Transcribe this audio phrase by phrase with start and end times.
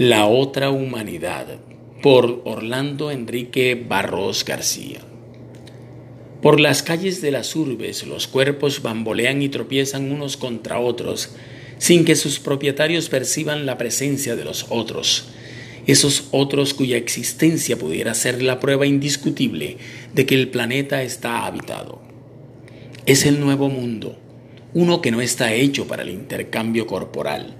[0.00, 1.46] La otra humanidad
[2.02, 5.00] por Orlando Enrique Barros García.
[6.40, 11.34] Por las calles de las urbes los cuerpos bambolean y tropiezan unos contra otros
[11.76, 15.26] sin que sus propietarios perciban la presencia de los otros,
[15.86, 19.76] esos otros cuya existencia pudiera ser la prueba indiscutible
[20.14, 22.00] de que el planeta está habitado.
[23.04, 24.18] Es el nuevo mundo,
[24.72, 27.54] uno que no está hecho para el intercambio corporal,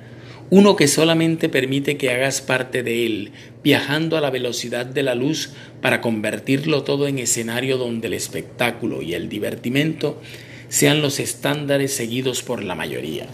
[0.51, 3.33] uno que solamente permite que hagas parte de él,
[3.63, 5.51] viajando a la velocidad de la luz
[5.81, 10.21] para convertirlo todo en escenario donde el espectáculo y el divertimento
[10.69, 13.29] sean los estándares seguidos por la mayoría.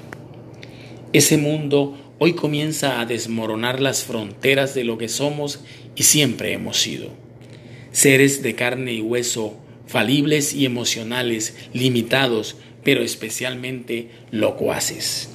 [1.15, 5.61] Ese mundo hoy comienza a desmoronar las fronteras de lo que somos
[5.95, 7.09] y siempre hemos sido.
[7.93, 15.31] Seres de carne y hueso, falibles y emocionales, limitados, pero especialmente locuaces.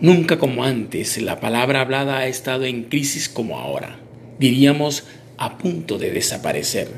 [0.00, 3.98] Nunca como antes la palabra hablada ha estado en crisis como ahora,
[4.38, 5.04] diríamos
[5.38, 6.88] a punto de desaparecer,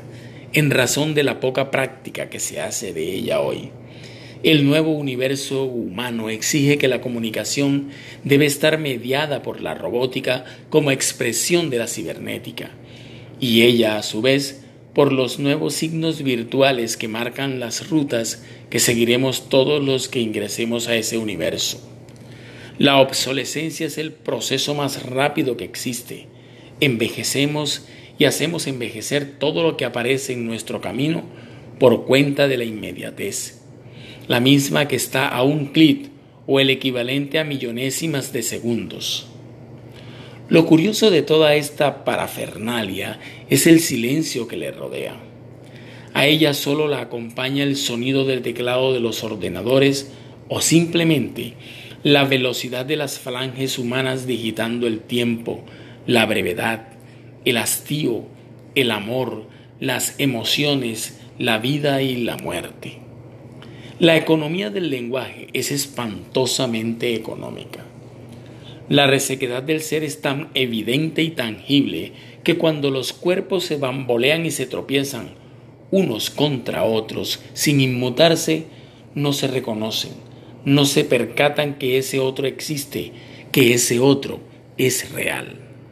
[0.51, 3.71] en razón de la poca práctica que se hace de ella hoy.
[4.43, 7.87] El nuevo universo humano exige que la comunicación
[8.25, 12.71] debe estar mediada por la robótica como expresión de la cibernética,
[13.39, 18.79] y ella a su vez por los nuevos signos virtuales que marcan las rutas que
[18.79, 21.89] seguiremos todos los que ingresemos a ese universo.
[22.79, 26.27] La obsolescencia es el proceso más rápido que existe.
[26.79, 27.85] Envejecemos
[28.17, 31.23] y hacemos envejecer todo lo que aparece en nuestro camino
[31.77, 33.59] por cuenta de la inmediatez,
[34.29, 36.09] la misma que está a un clic
[36.47, 39.27] o el equivalente a millonésimas de segundos.
[40.47, 45.17] Lo curioso de toda esta parafernalia es el silencio que le rodea.
[46.13, 50.13] A ella solo la acompaña el sonido del teclado de los ordenadores
[50.47, 51.55] o simplemente
[52.03, 55.65] la velocidad de las falanges humanas digitando el tiempo,
[56.07, 56.87] la brevedad,
[57.43, 58.23] el hastío,
[58.75, 59.47] el amor,
[59.81, 62.99] las emociones, la vida y la muerte.
[63.99, 67.83] La economía del lenguaje es espantosamente económica.
[68.87, 72.13] La resequedad del ser es tan evidente y tangible
[72.45, 75.31] que cuando los cuerpos se bambolean y se tropiezan
[75.91, 78.67] unos contra otros sin inmutarse,
[79.15, 80.28] no se reconocen
[80.69, 83.11] no se percatan que ese otro existe,
[83.51, 84.39] que ese otro
[84.77, 85.68] es real.